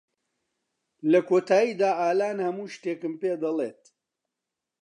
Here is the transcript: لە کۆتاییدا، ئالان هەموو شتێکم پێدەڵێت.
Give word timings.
لە 1.11 1.19
کۆتاییدا، 1.29 1.89
ئالان 1.99 2.37
هەموو 2.45 2.71
شتێکم 2.75 3.13
پێدەڵێت. 3.21 3.81